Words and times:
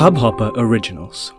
Hubhopper 0.00 0.52
Originals. 0.56 1.32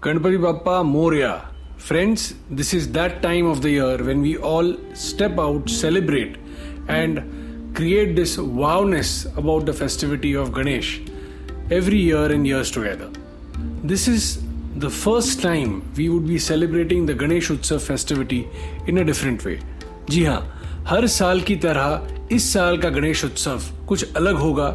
Ganpati 0.00 0.40
Bappa 0.40 0.82
Moria. 0.82 1.48
Friends, 1.76 2.34
this 2.50 2.72
is 2.72 2.92
that 2.92 3.20
time 3.22 3.46
of 3.46 3.60
the 3.60 3.70
year 3.70 3.98
when 4.02 4.22
we 4.22 4.36
all 4.38 4.74
step 4.94 5.38
out, 5.38 5.68
celebrate, 5.68 6.36
and 6.88 7.74
create 7.74 8.16
this 8.16 8.36
wowness 8.36 9.36
about 9.36 9.66
the 9.66 9.72
festivity 9.72 10.34
of 10.34 10.52
Ganesh 10.52 11.02
every 11.70 11.98
year 11.98 12.32
and 12.32 12.46
years 12.46 12.70
together. 12.70 13.10
This 13.82 14.08
is 14.08 14.42
the 14.76 14.88
first 14.90 15.42
time 15.42 15.82
we 15.94 16.08
would 16.08 16.26
be 16.26 16.38
celebrating 16.38 17.04
the 17.04 17.14
Ganesh 17.14 17.50
Utsav 17.50 17.82
festivity 17.82 18.48
in 18.86 18.96
a 18.98 19.04
different 19.04 19.44
way. 19.44 19.60
जी 20.10 20.24
हाँ 20.24 20.40
हर 20.88 21.06
साल 21.06 21.40
की 21.40 21.56
तरह 21.56 22.08
इस 22.32 22.52
साल 22.52 22.78
का 22.78 22.88
गणेश 22.88 23.24
उत्सव 23.24 23.62
कुछ 23.88 24.16
अलग 24.16 24.34
होगा 24.34 24.68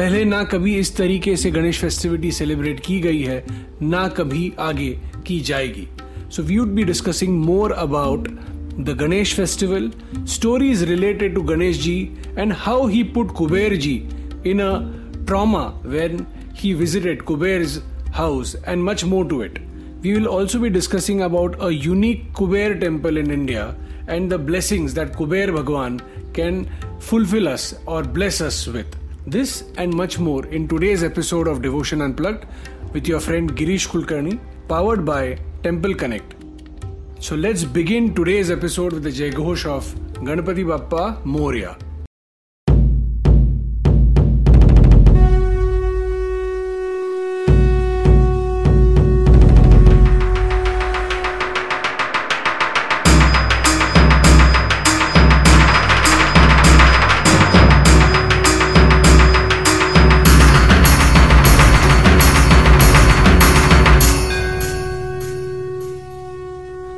पहले 0.00 0.24
ना 0.24 0.42
कभी 0.44 0.74
इस 0.78 0.96
तरीके 0.96 1.34
से 1.36 1.50
गणेश 1.50 1.78
फेस्टिविटी 1.78 2.30
सेलिब्रेट 2.32 2.78
की 2.80 2.98
गई 3.00 3.22
है, 3.22 3.44
ना 3.82 4.06
कभी 4.08 4.52
आगे 4.58 4.88
की 5.26 5.38
जाएगी। 5.40 5.86
So 6.30 6.42
we 6.42 6.58
would 6.58 6.68
be 6.68 6.84
discussing 6.84 7.36
more 7.38 7.72
about 7.72 8.28
the 8.78 8.96
Ganesh 9.00 9.34
festival 9.34 9.90
stories 10.26 10.82
related 10.82 11.34
to 11.34 11.42
Ganesh 11.42 11.80
ji 11.82 11.96
and 12.38 12.52
how 12.56 12.86
he 12.86 13.02
put 13.02 13.30
Kuber 13.30 13.74
ji 13.76 13.92
in 14.46 14.60
a 14.60 14.70
trauma 15.26 15.62
when 15.84 16.24
he 16.54 16.72
visited 16.74 17.22
Kuber 17.22 17.66
house 18.14 18.56
and 18.68 18.82
much 18.84 19.04
more 19.04 19.26
to 19.26 19.42
it 19.42 19.58
we 20.02 20.12
will 20.12 20.26
also 20.26 20.58
be 20.58 20.68
discussing 20.68 21.20
about 21.20 21.60
a 21.60 21.68
unique 21.72 22.24
Kuber 22.38 22.74
temple 22.78 23.18
in 23.18 23.30
India 23.30 23.66
and 24.10 24.30
the 24.30 24.40
blessings 24.40 24.92
that 24.92 25.14
Kuber 25.16 25.52
भगवान 25.52 26.00
can 26.36 26.64
fulfil 27.00 27.46
us 27.46 27.74
और 27.88 28.06
bless 28.08 28.42
us 28.42 28.64
with 28.68 28.99
This 29.26 29.64
and 29.76 29.92
much 29.92 30.18
more 30.18 30.46
in 30.46 30.66
today's 30.66 31.02
episode 31.02 31.46
of 31.46 31.60
Devotion 31.60 32.00
Unplugged 32.00 32.46
with 32.94 33.06
your 33.06 33.20
friend 33.20 33.54
Girish 33.54 33.86
Kulkarni, 33.86 34.40
powered 34.66 35.04
by 35.04 35.38
Temple 35.62 35.94
Connect. 35.94 36.34
So 37.20 37.36
let's 37.36 37.62
begin 37.62 38.14
today's 38.14 38.50
episode 38.50 38.94
with 38.94 39.02
the 39.02 39.12
Jai 39.12 39.30
Ghosh 39.30 39.66
of 39.66 39.94
Ganpati 40.14 40.64
Bappa 40.64 41.22
Moria. 41.26 41.76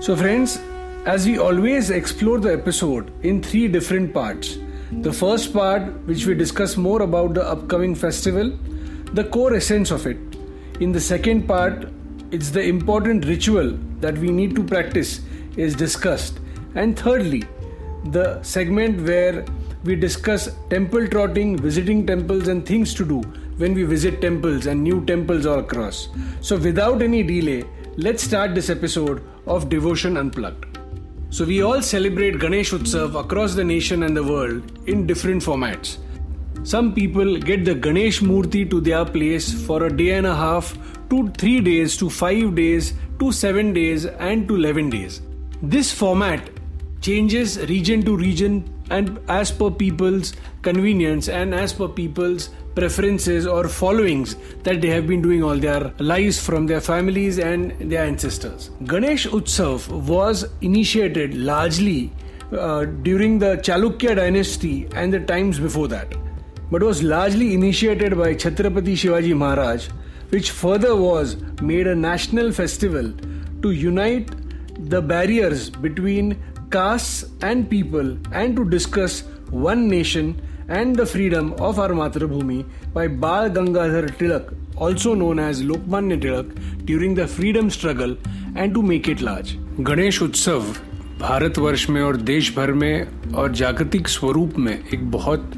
So, 0.02 0.16
friends, 0.16 0.58
as 1.06 1.26
we 1.28 1.38
always 1.38 1.90
explore 1.90 2.40
the 2.40 2.52
episode 2.52 3.12
in 3.24 3.40
three 3.40 3.68
different 3.68 4.12
parts. 4.12 4.58
The 4.90 5.12
first 5.12 5.52
part, 5.52 5.84
which 6.08 6.26
we 6.26 6.34
discuss 6.34 6.76
more 6.76 7.02
about 7.02 7.34
the 7.34 7.46
upcoming 7.48 7.94
festival, 7.94 8.50
the 9.12 9.22
core 9.22 9.54
essence 9.54 9.92
of 9.92 10.08
it. 10.08 10.16
In 10.80 10.90
the 10.90 10.98
second 10.98 11.46
part, 11.46 11.88
it's 12.32 12.50
the 12.50 12.64
important 12.64 13.26
ritual 13.26 13.78
that 14.00 14.18
we 14.18 14.32
need 14.32 14.56
to 14.56 14.64
practice 14.64 15.20
is 15.56 15.76
discussed. 15.76 16.40
And 16.74 16.98
thirdly, 16.98 17.44
the 18.06 18.42
segment 18.42 19.06
where 19.06 19.44
we 19.84 19.94
discuss 19.94 20.52
temple 20.68 21.06
trotting, 21.06 21.56
visiting 21.56 22.08
temples, 22.08 22.48
and 22.48 22.66
things 22.66 22.92
to 22.94 23.04
do 23.04 23.20
when 23.56 23.72
we 23.72 23.84
visit 23.84 24.20
temples 24.20 24.66
and 24.66 24.82
new 24.82 25.04
temples 25.04 25.46
all 25.46 25.60
across. 25.60 26.08
So, 26.40 26.56
without 26.56 27.02
any 27.02 27.22
delay, 27.22 27.62
let's 27.96 28.24
start 28.24 28.56
this 28.56 28.68
episode 28.68 29.22
of 29.46 29.68
Devotion 29.68 30.16
Unplugged. 30.16 30.78
So, 31.30 31.44
we 31.44 31.62
all 31.62 31.80
celebrate 31.80 32.38
Ganesh 32.38 32.72
Utsav 32.72 33.18
across 33.18 33.54
the 33.54 33.64
nation 33.64 34.02
and 34.02 34.16
the 34.16 34.22
world 34.22 34.86
in 34.86 35.06
different 35.06 35.42
formats. 35.42 35.96
Some 36.62 36.94
people 36.94 37.38
get 37.38 37.64
the 37.64 37.74
Ganesh 37.74 38.20
Murti 38.20 38.68
to 38.70 38.80
their 38.80 39.04
place 39.04 39.52
for 39.66 39.84
a 39.84 39.96
day 39.96 40.10
and 40.10 40.26
a 40.26 40.34
half, 40.34 40.76
to 41.10 41.28
three 41.38 41.60
days, 41.60 41.96
to 41.96 42.08
five 42.08 42.54
days, 42.54 42.92
to 43.18 43.32
seven 43.32 43.72
days, 43.72 44.04
and 44.06 44.46
to 44.48 44.56
11 44.56 44.90
days. 44.90 45.22
This 45.62 45.90
format 45.90 46.50
changes 47.00 47.58
region 47.68 48.02
to 48.02 48.16
region 48.16 48.62
and 48.90 49.18
as 49.28 49.50
per 49.50 49.70
people's 49.70 50.34
convenience 50.62 51.28
and 51.28 51.54
as 51.54 51.72
per 51.72 51.88
people's 51.88 52.50
preferences 52.74 53.46
or 53.46 53.68
followings 53.68 54.36
that 54.62 54.80
they 54.80 54.88
have 54.88 55.06
been 55.06 55.22
doing 55.22 55.42
all 55.42 55.56
their 55.56 55.92
lives 55.98 56.40
from 56.44 56.66
their 56.66 56.80
families 56.80 57.38
and 57.38 57.72
their 57.90 58.04
ancestors. 58.04 58.70
Ganesh 58.84 59.26
Utsav 59.26 59.88
was 59.88 60.46
initiated 60.60 61.34
largely 61.34 62.12
uh, 62.52 62.84
during 62.84 63.38
the 63.38 63.56
Chalukya 63.58 64.16
dynasty 64.16 64.88
and 64.94 65.12
the 65.12 65.20
times 65.20 65.58
before 65.58 65.88
that, 65.88 66.14
but 66.70 66.82
was 66.82 67.02
largely 67.02 67.54
initiated 67.54 68.16
by 68.16 68.34
Chhatrapati 68.34 68.94
Shivaji 68.94 69.36
Maharaj, 69.36 69.88
which 70.30 70.50
further 70.50 70.96
was 70.96 71.36
made 71.60 71.86
a 71.86 71.94
national 71.94 72.52
festival 72.52 73.12
to 73.62 73.70
unite 73.70 74.30
the 74.88 75.00
barriers 75.00 75.70
between 75.70 76.42
castes 76.70 77.30
and 77.42 77.68
people 77.68 78.16
and 78.32 78.56
to 78.56 78.68
discuss 78.68 79.22
one 79.50 79.86
nation 79.88 80.40
and 80.70 80.96
the 80.96 81.04
freedom 81.04 81.50
of 81.60 81.80
our 81.80 81.92
मातृभूमि 81.92 82.64
by 82.94 83.08
Bal 83.20 83.48
Gangadhar 83.50 84.08
Tilak 84.18 84.50
also 84.78 85.14
known 85.14 85.40
as 85.40 85.62
Lokmanya 85.62 86.16
Tilak 86.16 86.54
during 86.84 87.16
the 87.16 87.26
freedom 87.28 87.68
struggle 87.68 88.16
and 88.56 88.74
to 88.74 88.82
make 88.82 89.08
it 89.08 89.22
large 89.22 89.56
Ganesh 89.80 90.22
Utsav 90.22 90.64
Bharatvarsh 91.20 91.88
में 91.90 92.00
और 92.02 92.16
देश 92.26 92.54
भर 92.56 92.72
में 92.72 93.32
और 93.34 93.52
जागतिक 93.54 94.08
स्वरूप 94.08 94.58
में 94.58 94.72
एक 94.72 95.10
बहुत 95.10 95.52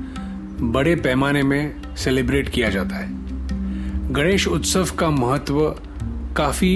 बड़े 0.72 0.94
पैमाने 0.96 1.42
में 1.42 1.94
सेलिब्रेट 1.96 2.48
किया 2.48 2.68
जाता 2.70 2.96
है 2.96 4.12
गणेश 4.12 4.46
उत्सव 4.48 4.90
का 4.98 5.10
महत्व 5.10 5.60
काफ़ी 6.36 6.74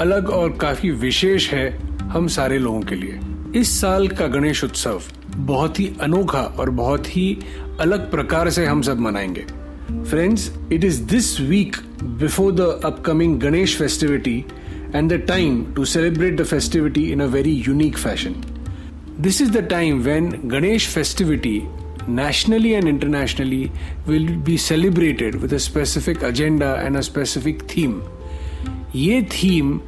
अलग 0.00 0.30
और 0.30 0.56
काफ़ी 0.60 0.90
विशेष 0.98 1.48
है 1.50 1.68
हम 2.10 2.28
सारे 2.28 2.58
लोगों 2.58 2.80
के 2.80 2.94
लिए 2.94 3.20
इस 3.60 3.80
साल 3.80 4.08
का 4.08 4.26
गणेश 4.28 4.62
उत्सव 4.64 5.00
बहुत 5.46 5.80
ही 5.80 5.90
अनोखा 6.00 6.42
और 6.58 6.70
बहुत 6.80 7.16
ही 7.16 7.26
अलग 7.80 8.10
प्रकार 8.10 8.50
से 8.50 8.64
हम 8.66 8.82
सब 8.82 9.00
मनाएँगे 9.00 9.44
friends 10.10 10.50
it 10.72 10.84
is 10.84 11.02
this 11.10 11.40
week 11.40 11.76
before 12.20 12.52
the 12.52 12.80
upcoming 12.84 13.38
Ganesh 13.40 13.76
festivity 13.78 14.36
and 14.94 15.12
the 15.12 15.20
time 15.28 15.64
to 15.74 15.84
celebrate 15.84 16.40
the 16.40 16.44
festivity 16.44 17.10
in 17.12 17.20
a 17.20 17.26
very 17.36 17.52
unique 17.68 17.98
fashion 17.98 18.34
this 19.20 19.40
is 19.42 19.50
the 19.50 19.66
time 19.70 20.00
when 20.02 20.32
Ganesh 20.44 20.88
festivity 20.94 21.60
nationally 22.08 22.74
and 22.74 22.88
internationally 22.88 23.70
will 24.06 24.36
be 24.38 24.56
celebrated 24.56 25.40
with 25.40 25.52
a 25.52 25.58
specific 25.58 26.22
agenda 26.22 26.76
and 26.76 26.96
a 26.96 27.02
specific 27.02 27.62
theme. 27.72 28.00
ये 28.96 29.20
theme 29.22 29.80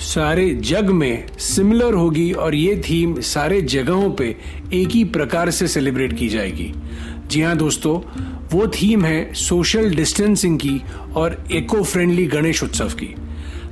सारे 0.00 0.48
जग 0.54 0.90
में 0.90 1.26
similar 1.38 1.94
होगी 1.94 2.30
और 2.32 2.54
ये 2.54 2.76
theme 2.88 3.20
सारे 3.20 3.60
जगहों 3.62 4.10
पे 4.10 4.34
एक 4.74 4.88
ही 4.88 5.04
प्रकार 5.06 5.50
से 5.50 5.68
सेलिब्रेट 5.68 6.16
की 6.18 6.28
जाएगी। 6.28 6.72
जी 7.26 7.42
हाँ 7.42 7.56
दोस्तों, 7.56 7.98
वो 8.52 8.66
थीम 8.66 9.04
है 9.04 9.32
सोशल 9.34 9.94
डिस्टेंसिंग 9.94 10.58
की 10.58 10.80
और 11.16 11.44
इको 11.52 11.82
फ्रेंडली 11.82 12.26
गणेश 12.26 12.62
उत्सव 12.62 12.88
की। 12.94 13.14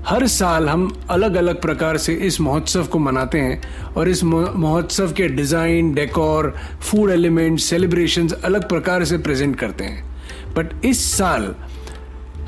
हर 0.06 0.26
साल 0.26 0.68
हम 0.68 0.92
अलग 1.10 1.34
अलग 1.34 1.60
प्रकार 1.62 1.96
से 1.96 2.12
इस 2.26 2.40
महोत्सव 2.40 2.86
को 2.86 2.98
मनाते 2.98 3.38
हैं 3.38 3.92
और 3.96 4.08
इस 4.08 4.22
महोत्सव 4.24 5.12
के 5.12 5.28
design 5.28 5.92
decor 5.94 6.54
food 6.80 7.10
element 7.10 7.58
celebration 7.60 8.28
अलग 8.28 8.68
प्रकार 8.68 9.04
से 9.04 9.18
प्रेजेंट 9.18 9.56
करते 9.56 9.84
हैं। 9.84 10.54
बट 10.54 10.84
इस 10.84 11.04
साल 11.12 11.54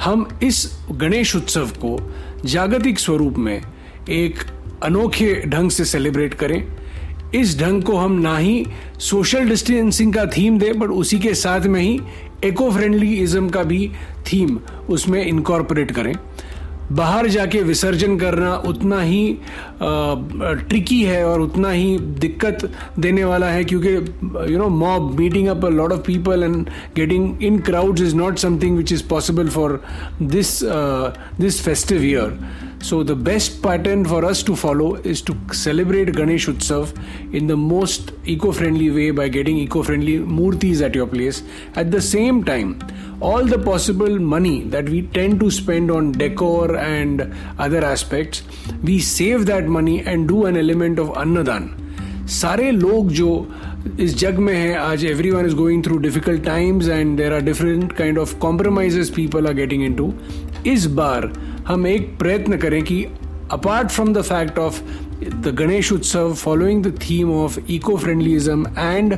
हम 0.03 0.27
इस 0.43 0.67
गणेश 0.91 1.35
उत्सव 1.37 1.67
को 1.79 1.97
जागतिक 2.45 2.99
स्वरूप 2.99 3.39
में 3.39 3.61
एक 4.11 4.39
अनोखे 4.83 5.35
ढंग 5.47 5.71
से 5.71 5.85
सेलिब्रेट 5.85 6.35
करें। 6.35 6.63
इस 7.35 7.59
ढंग 7.61 7.83
को 7.83 7.97
हम 7.97 8.13
ना 8.13 8.37
ही 8.39 8.67
सोशल 9.01 9.49
डिस्टेंसिंग 9.49 10.15
का 10.15 10.25
थीम 10.27 10.59
दें 10.59 10.79
बट 10.79 10.89
उसी 10.89 11.19
के 11.19 11.35
साथ 11.35 11.61
में 11.61 11.81
ही 11.81 12.01
एको 12.45 12.71
फ्रेंडली 12.71 13.15
इज्म 13.15 13.49
का 13.49 13.63
भी 13.63 13.91
थीम 14.33 14.59
उसमें 14.91 15.25
इनकॉर्पोरेट 15.27 15.91
करें। 15.91 16.15
बाहर 16.93 17.27
जाके 17.29 17.63
विसर्जन 17.63 18.19
करना 18.19 18.55
उतना 18.67 19.01
ही 19.01 19.23
ट्रिकी 19.83 21.03
है 21.03 21.25
और 21.27 21.41
उतना 21.41 21.71
ही 21.71 21.99
दिक्कत 22.21 22.71
देने 22.99 23.25
वाला 23.25 23.47
है 23.47 23.65
क्योंकि 23.65 23.95
you 24.53 24.59
know 24.59 24.69
mob 24.79 25.11
meeting 25.21 25.49
up 25.49 25.65
a 25.65 25.69
lot 25.71 25.93
of 25.93 26.01
people 26.07 26.43
and 26.45 26.69
getting 26.97 27.43
in 27.43 27.59
crowds 27.63 28.03
is 28.03 28.17
not 28.17 28.39
something 28.39 28.77
which 28.77 28.93
is 28.93 29.07
possible 29.09 29.49
for 29.51 29.81
this 30.23 30.59
this 31.41 31.63
festive 31.65 32.05
year 32.05 32.39
so 32.83 33.03
the 33.05 33.11
best 33.25 33.53
pattern 33.63 34.05
for 34.05 34.25
us 34.25 34.45
to 34.47 34.55
follow 34.55 34.97
is 35.07 35.25
to 35.25 35.35
celebrate 35.55 36.11
Ganesh 36.17 36.49
Utsav 36.49 36.89
in 37.35 37.47
the 37.47 37.53
most 37.59 38.13
eco 38.29 38.51
friendly 38.53 38.89
way 38.91 39.11
by 39.13 39.29
getting 39.31 39.61
eco 39.61 39.83
friendly 39.83 40.19
murtis 40.19 40.83
at 40.83 40.97
your 40.97 41.09
place 41.09 41.43
at 41.79 41.87
the 41.87 41.99
same 42.07 42.43
time 42.43 42.75
all 43.23 43.49
the 43.51 43.65
possible 43.65 44.19
money 44.27 44.57
that 44.71 44.89
we 44.89 45.01
tend 45.15 45.39
to 45.39 45.51
spend 45.51 45.91
on 45.91 46.11
decor 46.13 46.77
and 46.83 47.23
other 47.59 47.85
aspects, 47.85 48.43
we 48.83 48.99
save 49.01 49.47
that 49.47 49.69
money 49.69 50.01
and 50.03 50.29
do 50.29 50.45
an 50.47 50.57
element 50.59 50.99
of 50.99 51.15
annadan. 51.19 51.71
सारे 52.31 52.71
लोग 52.71 53.09
जो 53.13 53.31
इस 54.01 54.17
जग 54.19 54.39
में 54.39 54.55
है 54.55 54.75
आज 54.75 55.05
everyone 55.31 55.47
is 55.47 55.55
going 55.55 55.83
through 55.85 55.97
difficult 55.99 56.45
times 56.45 56.89
and 56.89 57.17
there 57.17 57.33
are 57.35 57.41
different 57.45 57.93
kind 57.93 58.19
of 58.19 58.37
compromises 58.41 59.11
people 59.17 59.47
are 59.47 59.55
getting 59.55 59.85
into 59.95 60.13
इस 60.67 60.87
बार 60.99 61.33
हम 61.69 61.87
एक 61.87 62.17
प्रयत्न 62.19 62.59
करें 62.59 62.83
कि 62.83 63.05
apart 63.53 63.91
from 63.91 64.13
the 64.15 64.23
fact 64.23 64.59
of 64.59 64.81
the 65.25 65.55
Ganesh 65.59 65.93
Utsav 65.93 66.35
following 66.35 66.85
the 66.85 66.95
theme 67.01 67.33
of 67.33 67.59
eco 67.71 67.97
friendlism 67.97 68.67
and 68.79 69.17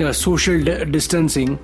social 0.00 0.64
distancing 0.90 1.56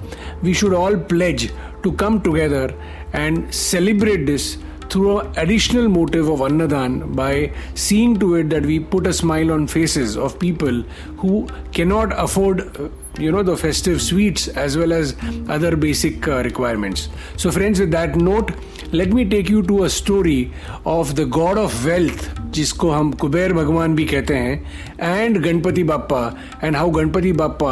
we 0.42 0.54
should 0.54 0.74
all 0.74 0.96
pledge 1.10 1.48
to 1.84 1.90
come 2.02 2.18
together 2.20 2.74
and 3.14 3.50
celebrate 3.50 4.26
this 4.26 4.54
through 4.89 5.19
an 5.19 5.33
additional 5.37 5.87
motive 5.89 6.29
of 6.29 6.39
Annadan 6.39 7.15
by 7.15 7.51
seeing 7.73 8.19
to 8.19 8.35
it 8.35 8.49
that 8.49 8.65
we 8.65 8.79
put 8.79 9.07
a 9.07 9.13
smile 9.13 9.51
on 9.51 9.65
faces 9.67 10.15
of 10.15 10.37
people 10.39 10.83
who 11.17 11.47
cannot 11.71 12.13
afford 12.17 12.91
you 13.19 13.31
know 13.31 13.41
the 13.43 13.55
festive 13.57 14.01
sweets 14.01 14.47
as 14.49 14.77
well 14.77 14.93
as 14.93 15.15
other 15.49 15.75
basic 15.75 16.27
uh, 16.27 16.43
requirements 16.43 17.07
so 17.37 17.51
friends 17.51 17.79
with 17.79 17.91
that 17.91 18.15
note 18.15 18.51
let 18.91 19.13
me 19.13 19.23
take 19.25 19.49
you 19.49 19.61
to 19.63 19.83
a 19.85 19.89
story 19.89 20.51
of 20.85 21.15
the 21.15 21.25
god 21.25 21.57
of 21.57 21.85
wealth 21.85 22.31
जिसको 22.55 22.89
हम 22.91 23.11
कुबेर 23.21 23.53
भगवान 23.53 23.95
भी 23.95 24.05
कहते 24.05 24.35
हैं 24.35 25.23
and 25.23 25.37
Ganpati 25.43 25.83
बापा 25.83 26.21
and 26.63 26.75
how 26.75 26.89
Ganpati 26.97 27.31
बापा 27.41 27.71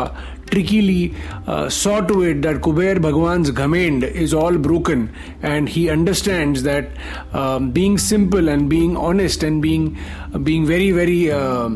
trickily 0.51 1.15
uh, 1.47 1.69
saw 1.69 2.01
to 2.01 2.23
it 2.23 2.43
that 2.43 2.57
Kuber 2.57 2.99
Bhagwan's 2.99 3.51
Ghamend 3.51 4.03
is 4.03 4.35
all 4.35 4.59
broken 4.59 5.15
and 5.43 5.69
he 5.69 5.89
understands 5.91 6.63
that 6.65 6.89
um, 7.33 7.71
being 7.71 7.99
simple 7.99 8.49
and 8.49 8.69
being 8.69 8.97
honest 8.97 9.43
and 9.43 9.63
being 9.63 9.99
being 10.43 10.67
very 10.67 10.91
very 10.91 11.31
uh, 11.31 11.71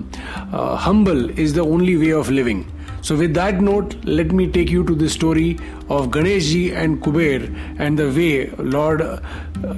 uh 0.53 0.77
humble 0.77 1.31
is 1.39 1.55
the 1.55 1.65
only 1.65 1.97
way 1.97 2.13
of 2.13 2.31
living. 2.31 2.71
So, 3.03 3.17
with 3.17 3.35
that 3.35 3.61
note, 3.61 3.97
let 4.05 4.31
me 4.31 4.47
take 4.47 4.71
you 4.71 4.85
to 4.85 4.95
the 4.95 5.09
story 5.11 5.59
of 5.89 6.11
Ganeshji 6.11 6.73
and 6.73 7.03
Kuber 7.03 7.53
and 7.81 7.99
the 7.99 8.09
way 8.09 8.51
Lord 8.63 9.03
uh, 9.03 9.19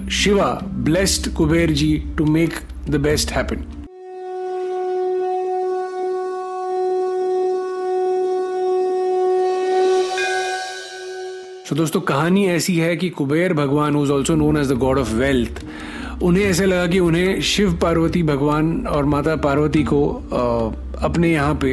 Shiva 0.09 0.63
blessed 0.63 1.31
Kuberji 1.33 2.17
to 2.19 2.27
make 2.27 2.61
the 2.85 2.99
best 2.99 3.31
happen. 3.31 3.84
तो 11.65 11.77
दोस्तों, 11.77 12.01
कहानी 12.01 12.45
ऐसी 12.47 12.77
है 12.77 12.97
कि 12.97 13.09
कुबेर 13.11 13.53
भगवान 13.55 13.97
is 13.97 14.11
also 14.13 14.35
known 14.37 14.57
as 14.57 14.73
the 14.73 14.77
god 14.79 14.99
of 14.99 15.13
wealth 15.15 15.63
उन्हें 16.23 16.45
ऐसे 16.45 16.67
लगा 16.67 16.87
कि 16.87 16.99
उन्हें 17.01 17.41
शिव 17.41 17.73
पार्वती 17.83 18.23
भगवान 18.23 18.87
और 18.87 19.05
माता 19.05 19.37
पार्वती 19.37 19.85
को 19.85 20.05
अपने 21.05 21.33
यहाँ 21.33 21.55
पे 21.55 21.73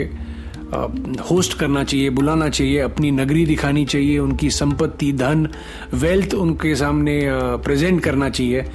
होस्ट 1.29 1.57
करना 1.59 1.83
चाहिए, 1.83 2.09
बुलाना 2.09 2.47
चाहिए, 2.49 2.77
अपनी 2.79 3.11
नगरी 3.11 3.45
दिखानी 3.45 3.83
चाहिए, 3.85 4.17
उनकी 4.19 4.49
संपत्ति, 4.49 5.11
धन 5.13 5.47
वेल्थ 5.93 6.33
उनके 6.35 6.75
सामने 6.75 7.19
प्रेजेंट 7.63 8.01
करना 8.03 8.29
चाहिए। 8.29 8.65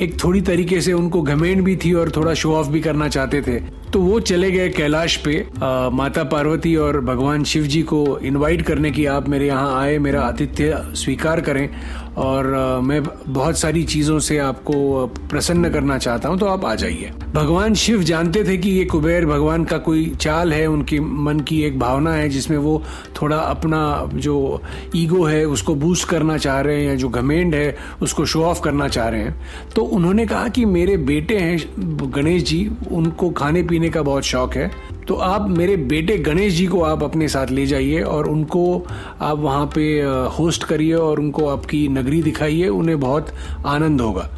एक 0.00 0.16
थोड़ी 0.24 0.40
तरीके 0.40 0.80
से 0.80 0.92
उनको 0.92 1.22
घमेंड 1.22 1.62
भी 1.64 1.76
थी 1.76 1.92
और 1.92 2.10
थोड़ा 2.10 2.34
शो 2.34 2.52
ऑफ़ 2.54 2.68
भी 2.68 2.80
करना 2.80 3.08
चाहते 3.08 3.42
थे। 3.42 3.58
तो 3.92 4.00
वो 4.00 4.18
चले 4.20 4.50
गए 4.50 4.68
कैलाश 4.68 5.16
पे 5.16 5.34
आ, 5.62 5.90
माता 5.90 6.22
पार्वती 6.24 6.74
और 6.76 7.00
भगवान 7.00 7.44
शिव 7.44 7.62
जी 7.64 7.82
को 7.82 8.18
इनवाइट 8.18 8.62
करने 8.62 8.90
की। 8.90 9.04
आप 9.06 9.28
मेरे 9.28 9.46
यहाँ 9.46 9.80
आए 9.80 9.98
मेरा 9.98 10.22
आतिथ्य 10.22 10.82
स्वीकार 10.94 11.40
करें 11.40 11.68
और 12.16 12.54
आ, 12.54 12.80
मैं 12.80 13.02
बहुत 13.28 13.58
सारी 13.58 13.82
चीज़ों 13.84 14.18
से 14.18 14.38
आपको 14.38 15.06
प्रसन्न 15.30 15.70
करना 15.70 15.98
चाहता 15.98 16.28
हूँ 16.28 16.38
तो 16.38 16.46
आप 16.46 16.64
आ 16.64 16.74
जाइए। 16.74 17.12
भगवान 17.34 17.74
शिव 17.74 18.02
जानते 18.02 18.44
थे 18.44 18.56
कि 18.56 18.70
ये 18.70 18.84
कुबेर 18.84 19.26
भगवान 19.26 19.64
का 19.64 19.78
कोई 19.78 20.04
चाल 20.20 20.52
है 20.52 20.66
उनके 20.66 21.00
मन 21.00 21.40
की 21.40 21.62
एक 21.62 21.78
भावना 21.78 22.12
है 22.12 22.28
जिसमें 22.28 22.58
वो 22.58 22.82
थोड़ा 23.22 23.36
अपना 23.36 24.10
जो 24.14 24.62
ईगो 24.96 25.24
है 25.24 25.44
उसको 25.44 25.74
बूस्ट 25.74 26.08
करना 26.08 26.38
चाह 26.38 26.60
रहे 26.60 26.80
हैं 26.80 26.88
या 26.88 26.94
जो 26.94 27.08
घमेंड 27.08 27.54
है 27.54 27.76
उसको 28.02 28.26
शो 28.26 28.42
ऑफ़ 28.42 28.62
करना 28.62 28.88
चाह 28.88 29.08
रहे 29.08 29.20
हैं। 29.20 29.36
तो 29.76 29.85
उन्होंने 29.86 30.26
कहा 30.26 30.48
कि 30.48 30.64
मेरे 30.64 30.96
बेटे 30.96 31.38
हैं 31.38 32.10
गणेश 32.14 32.42
जी, 32.42 32.70
उनको 32.90 33.30
खाने 33.30 33.62
पीने 33.62 33.88
का 33.90 34.02
बहुत 34.02 34.24
शौक 34.24 34.54
है। 34.56 34.70
तो 35.08 35.14
आप 35.14 35.48
मेरे 35.48 35.76
बेटे 35.76 36.16
गणेश 36.18 36.54
जी 36.54 36.66
को 36.66 36.80
आप 36.82 37.02
अपने 37.02 37.28
साथ 37.28 37.50
ले 37.50 37.66
जाइए 37.66 38.00
और 38.00 38.28
उनको 38.28 38.86
आप 39.20 39.38
वहाँ 39.38 39.66
पे 39.66 40.00
होस्ट 40.38 40.64
करिए 40.64 40.94
और 40.94 41.20
उनको 41.20 41.46
आपकी 41.48 41.86
नगरी 41.88 42.22
दिखाइए, 42.22 42.68
उन्हें 42.68 42.98
बहुत 43.00 43.32
आनंद 43.66 44.00
होगा। 44.00 44.28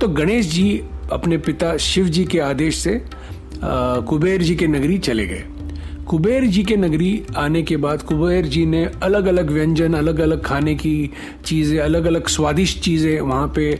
तो 0.00 0.08
गणेश 0.08 0.46
जी 0.46 0.82
अपने 1.12 1.38
पिता 1.38 1.76
शिव 1.76 2.08
जी 2.08 2.24
के 2.24 2.38
आदेश 2.40 2.76
से 2.76 3.02
कुबेर 3.64 4.42
जी 4.42 4.54
के 4.56 4.66
नगरी 4.66 4.98
चले 4.98 5.26
गए। 5.26 5.44
कुबेर 6.08 6.44
जी 6.44 6.62
के 6.62 6.76
नगरी 6.76 7.22
आने 7.36 7.62
के 7.62 7.76
बाद 7.76 8.02
कुबेर 8.02 8.46
जी 8.46 8.64
ने 8.66 8.84
अलग 9.02 9.26
अलग 9.26 9.50
व्यंजन 9.50 9.94
अलग 9.94 10.18
अलग 10.20 10.42
खाने 10.42 10.74
की 10.74 11.10
चीज़ें 11.44 11.78
अलग 11.80 12.04
अलग 12.04 12.26
स्वादिष्ट 12.28 12.80
चीज़ें 12.80 13.20
वहाँ 13.20 13.52
पे 13.56 13.78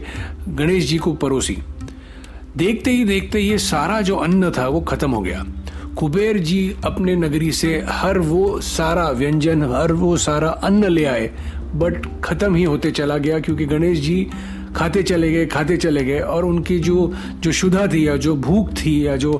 गणेश 0.49 0.87
जी 0.89 0.97
को 0.97 1.13
परोसी। 1.13 1.57
देखते 2.57 2.91
ही, 2.91 3.03
देखते 3.05 3.39
ये 3.39 3.57
सारा 3.57 3.99
जो 4.01 4.15
अन्न 4.15 4.51
था 4.51 4.67
वो 4.67 4.81
खत्म 4.81 5.11
हो 5.11 5.21
गया। 5.21 5.45
कुबेर 5.97 6.37
जी 6.37 6.75
अपने 6.85 7.15
नगरी 7.15 7.51
से 7.51 7.83
हर 7.89 8.19
वो 8.19 8.59
सारा 8.61 9.09
व्यंजन, 9.09 9.63
हर 9.63 9.91
वो 9.91 10.15
सारा 10.17 10.49
अन्न 10.63 10.89
ले 10.89 11.05
आए, 11.05 11.29
बट 11.75 12.07
खत्म 12.23 12.55
ही 12.55 12.63
होते 12.63 12.91
चला 12.91 13.17
गया 13.17 13.39
क्योंकि 13.39 13.65
गणेश 13.65 13.99
जी 13.99 14.27
खाते 14.75 15.03
चले 15.03 15.31
गए, 15.31 15.45
खाते 15.45 15.77
चले 15.77 16.03
गए 16.03 16.19
और 16.19 16.45
उनकी 16.45 16.79
जो 16.79 17.11
जो 17.39 17.51
शुदा 17.51 17.87
थी 17.87 18.07
या 18.07 18.15
जो 18.17 18.35
भूख 18.35 18.69
थी 18.73 18.95
या 19.07 19.15
जो 19.15 19.33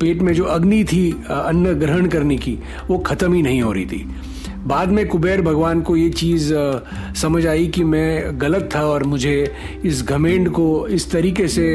पेट 0.00 0.22
में 0.22 0.32
जो 0.34 0.44
अग्नि 0.44 0.84
थी 0.84 1.10
अन्न 1.28 1.72
ग्रहण 1.72 2.06
करने 2.06 2.36
की, 2.36 2.58
वो 2.88 2.98
खत्म 2.98 3.32
ही 3.34 3.42
नहीं 3.42 3.62
हो 3.62 3.72
रही 3.72 3.86
थी। 3.86 4.08
बाद 4.66 4.88
में 4.88 5.06
कुबेर 5.08 5.40
भगवान 5.42 5.80
को 5.80 5.96
ये 5.96 6.08
चीज़ 6.10 6.52
समझ 7.16 7.46
आई 7.46 7.66
कि 7.66 7.84
मैं 7.84 8.40
गलत 8.40 8.68
था 8.74 8.80
और 8.86 9.04
मुझे 9.04 9.54
इस 9.84 10.02
घमेंड 10.04 10.50
को 10.50 10.66
इस 10.88 11.10
तरीके 11.10 11.48
से 11.48 11.66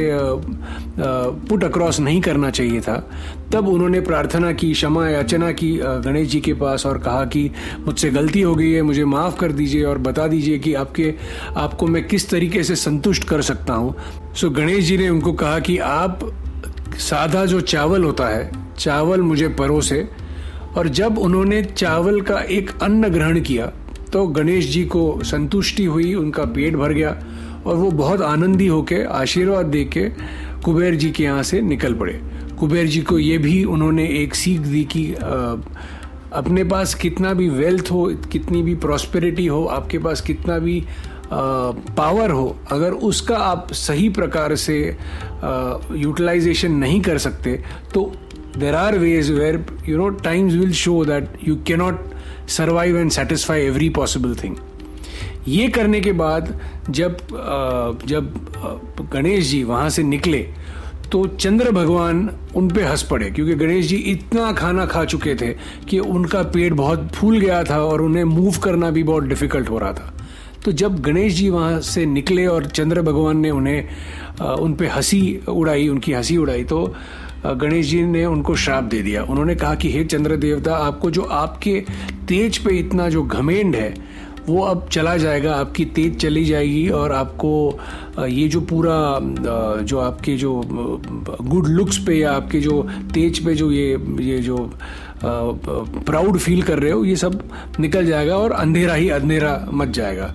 पुट 1.49 1.63
अक्रॉस 1.63 1.99
नहीं 1.99 2.21
करना 2.21 2.49
चाहिए 2.49 2.81
था। 2.81 2.95
तब 3.53 3.67
उन्होंने 3.67 4.01
प्रार्थना 4.01 4.51
की, 4.51 4.71
क्षमा 4.73 5.07
याचना 5.09 5.51
की 5.51 5.71
गणेश 5.83 6.27
जी 6.29 6.39
के 6.41 6.53
पास 6.53 6.85
और 6.85 6.97
कहा 6.97 7.25
कि 7.25 7.49
मुझसे 7.79 8.09
गलती 8.09 8.41
हो 8.41 8.55
गई 8.55 8.71
है, 8.71 8.81
मुझे 8.81 9.05
माफ़ 9.05 9.37
कर 9.39 9.51
दीजिए 9.51 9.83
और 9.83 9.97
बता 9.97 10.27
दीजिए 10.27 10.59
कि 10.59 10.73
आपके, 10.73 11.13
आपको 11.57 11.87
मैं 11.87 12.07
किस 12.07 12.29
तरीके 12.29 12.63
से 12.63 12.75
संतुष्ट 12.75 13.23
कर 13.23 13.41
सकता 13.41 13.73
हूँ। 13.73 13.95
सो 14.35 14.49
गणेश 14.49 14.85
जी 14.85 14.97
ने 14.97 15.09
उनको 15.09 15.33
कहा 15.33 15.59
कि 15.59 15.77
आप 15.77 16.31
सादा 16.99 17.45
जो 17.45 17.61
चावल 17.61 18.03
होता 18.03 18.27
है, 18.27 18.49
चावल 18.79 19.21
मुझे 19.21 19.47
परोसे 19.49 20.07
और 20.77 20.87
जब 20.89 21.17
उन्होंने 21.17 21.61
चावल 21.65 22.21
का 22.21 22.39
एक 22.49 22.71
अन्न 22.81 23.09
ग्रहण 23.09 23.39
किया 23.41 23.65
तो 24.13 24.25
गणेश 24.29 24.69
जी 24.69 24.83
को 24.85 25.03
संतुष्टि 25.23 25.85
हुई, 25.85 26.13
उनका 26.13 26.43
पेट 26.45 26.75
भर 26.75 26.93
गया 26.93 27.09
और 27.65 27.75
वो 27.75 27.91
बहुत 27.91 28.21
आनंदी 28.21 28.67
होके, 28.67 29.03
आशीर्वाद 29.03 29.65
दे 29.65 29.83
के 29.87 30.07
कुबेर 30.63 30.95
जी 30.95 31.09
के 31.11 31.23
यहाँ 31.23 31.43
से 31.43 31.61
निकल 31.61 31.93
पड़े। 31.93 32.19
कुबेर 32.59 32.87
जी 32.87 33.01
को 33.01 33.19
ये 33.19 33.37
भी 33.37 33.63
उन्होंने 33.65 34.07
एक 34.17 34.35
सीख 34.35 34.59
दी 34.61 34.83
कि 34.91 35.05
अपने 36.33 36.63
पास 36.63 36.93
कितना 36.95 37.33
भी 37.33 37.49
वेल्थ 37.49 37.91
हो, 37.91 38.05
कितनी 38.31 38.61
भी 38.63 38.75
प्रॉस्पेरिटी 38.77 39.45
हो, 39.45 39.63
आपके 39.65 39.97
पास 39.99 40.21
कितना 40.21 40.57
भी 40.59 40.83
पावर 41.33 42.31
हो, 42.31 42.55
अगर 42.71 42.91
उसका 42.91 43.37
आप 43.37 43.71
सही 43.73 44.09
प्रकार 44.09 44.55
से 44.55 44.77
यूटिलाइजेशन 45.95 46.71
नहीं 46.73 47.01
कर 47.01 47.17
सकते 47.17 47.59
तो 47.93 48.11
there 48.55 48.75
are 48.75 48.97
ways 48.99 49.31
where, 49.31 49.59
you 49.85 49.97
know, 49.97 50.11
times 50.11 50.55
will 50.55 50.73
show 50.73 51.03
that 51.05 51.41
you 51.41 51.55
cannot 51.69 51.95
survive 52.47 52.95
and 52.95 53.13
satisfy 53.13 53.59
every 53.61 53.89
possible 53.89 54.35
thing. 54.35 54.59
ये 55.47 55.67
करने 55.75 56.01
के 56.01 56.11
बाद 56.13 56.59
जब 56.89 57.17
जब 58.07 59.07
गणेश 59.13 59.45
जी 59.49 59.63
वहाँ 59.63 59.89
से 59.89 60.03
निकले 60.03 60.41
तो 61.11 61.25
चंद्र 61.27 61.71
भगवान 61.71 62.29
उन 62.55 62.69
पे 62.71 62.83
हंस 62.83 63.03
पड़े, 63.03 63.29
क्योंकि 63.31 63.55
गणेश 63.55 63.85
जी 63.85 63.95
इतना 63.95 64.51
खाना 64.53 64.85
खा 64.85 65.03
चुके 65.05 65.35
थे 65.35 65.47
कि 65.89 65.99
उनका 65.99 66.43
पेट 66.53 66.73
बहुत 66.73 67.09
फूल 67.15 67.39
गया 67.39 67.63
था 67.63 67.79
और 67.83 68.01
उन्हें 68.01 68.23
मूव 68.23 68.57
करना 68.63 68.89
भी 68.89 69.03
बहुत 69.03 69.23
डिफ़िकल्ट 69.23 69.69
हो 69.69 69.79
रहा 69.79 69.93
था। 69.93 70.13
तो 70.65 70.71
जब 70.71 70.99
गणेश 71.01 71.33
जी 71.33 71.49
वहाँ 71.49 71.79
से 71.81 72.05
निकले 72.05 72.45
और 72.47 72.65
चंद्र 72.65 73.01
भगवान 73.01 73.37
ने 73.37 73.49
उन्हें 73.49 73.87
उन 74.41 74.73
पे 74.73 74.87
हँसी 74.87 75.39
उड़ाई, 75.47 75.87
उनकी 75.87 76.13
हँसी 76.13 76.37
उड़ाई 76.37 76.63
तो 76.63 76.93
गणेश 77.45 77.85
जी 77.87 78.01
ने 78.03 78.25
उनको 78.25 78.55
श्राप 78.55 78.83
दे 78.83 79.01
दिया। 79.01 79.23
उन्होंने 79.23 79.55
कहा 79.55 79.75
कि, 79.75 79.91
हे 79.91 80.03
चंद्र 80.03 80.35
देवता 80.37 80.75
आपको 80.77 81.11
जो 81.11 81.21
आपके 81.21 81.79
तेज 82.27 82.57
पे 82.57 82.77
इतना 82.79 83.09
जो 83.09 83.23
घमेंड 83.23 83.75
है, 83.75 83.93
वो 84.47 84.61
अब 84.61 84.87
चला 84.91 85.15
जाएगा, 85.17 85.53
आपकी 85.55 85.85
तेज 85.85 86.17
चली 86.17 86.43
जाएगी 86.45 86.87
और 86.89 87.11
आपको 87.11 87.79
ये 88.27 88.47
जो 88.47 88.61
पूरा 88.61 89.19
जो 89.81 89.99
आपके 89.99 90.35
जो 90.37 90.61
गुड 91.41 91.67
लुक्स 91.67 91.97
पे 91.97 92.15
या 92.15 92.31
आपके 92.31 92.59
जो 92.59 92.81
तेज 93.13 93.39
पे 93.45 93.53
जो 93.55 93.71
ये 93.71 93.89
ये 94.19 94.39
जो 94.39 94.57
प्राउड 95.23 96.37
फील 96.37 96.61
कर 96.61 96.79
रहे 96.79 96.91
हो, 96.91 97.03
ये 97.05 97.15
सब 97.15 97.43
निकल 97.79 98.05
जाएगा 98.05 98.37
और 98.37 98.51
अंधेरा 98.51 98.93
ही 98.93 99.09
अंधेरा 99.09 99.67
मच 99.73 99.89
जाएगा। 99.89 100.33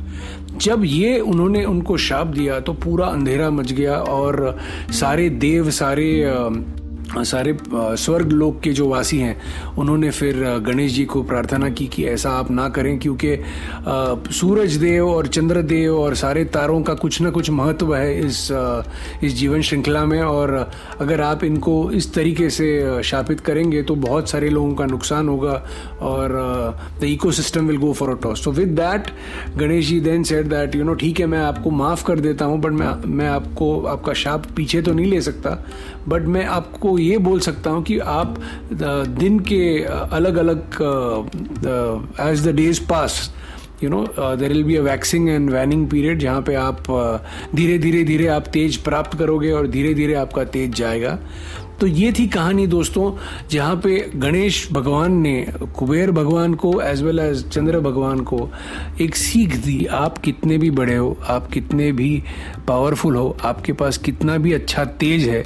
जब 0.56 0.82
ये 0.84 1.18
उन्होंने 1.20 1.64
उनको 1.64 1.96
शाप 1.96 2.26
दिया 2.26 2.60
तो 2.60 2.72
पूरा 2.74 3.06
अंधेरा 3.06 3.50
मच 3.50 3.72
गया 3.72 3.94
और 3.94 4.58
सारे 4.92 5.28
देव, 5.30 5.70
सारे 5.70 6.08
सारे 7.08 7.56
स्वर्ग 7.72 8.32
लोक 8.32 8.60
के 8.60 8.72
जो 8.72 8.88
वासी 8.88 9.18
हैं, 9.18 9.40
उन्होंने 9.78 10.10
फिर 10.10 10.36
गणेश 10.66 10.92
जी 10.92 11.04
को 11.04 11.22
प्रार्थना 11.22 11.68
की 11.70 11.86
कि 11.86 12.04
ऐसा 12.06 12.30
आप 12.30 12.50
ना 12.50 12.68
करें, 12.68 12.98
क्योंकि 12.98 13.36
सूरज 14.32 14.76
देव 14.76 15.08
और 15.08 15.26
चंद्र 15.28 15.62
देव 15.62 15.96
और 15.96 16.14
सारे 16.14 16.44
तारों 16.44 16.82
का 16.82 16.94
कुछ 16.94 17.20
ना 17.20 17.30
कुछ 17.30 17.50
महत्व 17.50 17.94
है 17.94 18.18
इस 18.20 18.48
इस 19.24 19.34
जीवन 19.34 19.62
श्रृंखला 19.62 20.04
में। 20.04 20.20
और 20.20 20.54
अगर 21.00 21.20
आप 21.20 21.44
इनको 21.44 21.90
इस 21.90 22.12
तरीके 22.14 22.50
से 22.50 23.02
शापित 23.04 23.40
करेंगे 23.40 23.82
तो 23.82 23.94
बहुत 23.96 24.30
सारे 24.30 24.50
लोगों 24.50 24.74
का 24.74 24.86
नुकसान 24.86 25.28
होगा 25.28 25.62
और 26.02 26.34
the 27.00 27.04
ecosystem 27.30 27.66
will 27.66 27.78
go 27.78 27.92
for 27.92 28.10
a 28.10 28.20
toss 28.22 28.44
तो 28.44 28.52
with 28.52 28.68
that 28.80 29.10
Ganesh 29.56 29.88
ji 29.88 30.00
then 30.00 30.22
said 30.22 30.48
that 30.48 30.74
you 30.74 30.84
know 30.84 30.94
ठीक 30.94 31.20
है, 31.20 31.26
मैं 31.26 31.40
आपको 31.40 31.70
माफ़ 31.70 32.04
कर 32.04 32.20
देता 32.20 32.44
हूँ 32.44 32.60
बट 32.60 32.72
मैं 32.72 32.94
मैं 33.06 33.28
आपको, 33.28 33.80
आपका 33.80 34.12
शाप 34.14 34.46
पीछे 34.56 34.82
तो 34.82 34.92
नहीं 34.92 35.06
ले 35.06 35.20
सकता 35.20 35.50
बट 36.08 36.22
मैं 36.26 36.44
आपको 36.46 36.95
ये 36.98 37.18
बोल 37.18 37.40
सकता 37.40 37.70
हूँ 37.70 37.82
कि 37.84 37.98
आप 37.98 38.38
दिन 39.18 39.38
के 39.48 39.62
अलग 39.84 40.36
अलग 40.36 40.58
as 42.20 42.46
the 42.48 42.54
days 42.56 42.80
pass 42.88 43.30
you 43.82 43.90
know 43.90 44.02
there 44.18 44.48
will 44.48 44.64
be 44.64 44.76
a 44.76 44.82
waxing 44.82 45.28
and 45.28 45.50
waning 45.50 45.88
period 45.90 46.18
जहाँ 46.18 46.42
पे 46.42 46.54
आप 46.54 46.82
धीरे 47.54 47.78
धीरे 47.78 48.02
धीरे 48.04 48.26
आप 48.36 48.46
तेज 48.52 48.76
प्राप्त 48.84 49.18
करोगे 49.18 49.50
और 49.52 49.66
धीरे 49.68 49.94
धीरे 49.94 50.14
आपका 50.14 50.44
तेज 50.56 50.74
जाएगा। 50.76 51.18
तो 51.80 51.86
ये 51.86 52.12
थी 52.12 52.26
कहानी 52.26 52.66
दोस्तों, 52.66 53.12
जहाँ 53.50 53.76
पे 53.76 54.10
गणेश 54.14 54.68
भगवान 54.72 55.12
ने, 55.12 55.46
कुबेर 55.78 56.10
भगवान 56.10 56.54
को 56.54 56.80
एज 56.80 57.02
वेल 57.02 57.18
एज 57.18 57.48
चंद्र 57.48 57.80
भगवान 57.80 58.20
को, 58.20 58.48
एक 59.00 59.16
सीख 59.16 59.56
दी, 59.56 59.86
आप 59.86 60.18
कितने 60.18 60.58
भी 60.58 60.70
बड़े 60.70 60.96
हो, 60.96 61.16
आप 61.28 61.50
कितने 61.50 61.92
भी 61.92 62.22
पावरफुल 62.68 63.16
हो, 63.16 63.36
आपके 63.44 63.72
पास 63.72 63.98
कितना 63.98 64.38
भी 64.38 64.52
अच्छा 64.52 64.84
तेज 64.84 65.28
है 65.28 65.44